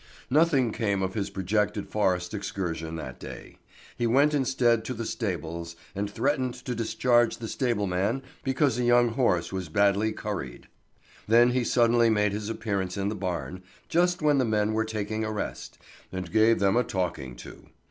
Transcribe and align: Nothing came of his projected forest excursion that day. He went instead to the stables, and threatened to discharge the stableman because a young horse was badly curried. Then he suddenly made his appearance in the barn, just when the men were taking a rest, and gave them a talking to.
Nothing 0.31 0.71
came 0.71 1.03
of 1.03 1.13
his 1.13 1.29
projected 1.29 1.87
forest 1.87 2.33
excursion 2.33 2.95
that 2.95 3.19
day. 3.19 3.59
He 3.95 4.07
went 4.07 4.33
instead 4.33 4.83
to 4.85 4.95
the 4.95 5.05
stables, 5.05 5.75
and 5.93 6.09
threatened 6.09 6.55
to 6.55 6.73
discharge 6.73 7.37
the 7.37 7.47
stableman 7.47 8.23
because 8.43 8.79
a 8.79 8.83
young 8.83 9.09
horse 9.09 9.53
was 9.53 9.69
badly 9.69 10.11
curried. 10.11 10.67
Then 11.27 11.51
he 11.51 11.63
suddenly 11.63 12.09
made 12.09 12.31
his 12.31 12.49
appearance 12.49 12.97
in 12.97 13.09
the 13.09 13.15
barn, 13.15 13.61
just 13.89 14.23
when 14.23 14.39
the 14.39 14.43
men 14.43 14.73
were 14.73 14.85
taking 14.85 15.23
a 15.23 15.31
rest, 15.31 15.77
and 16.11 16.31
gave 16.31 16.57
them 16.57 16.75
a 16.75 16.83
talking 16.83 17.35
to. 17.35 17.67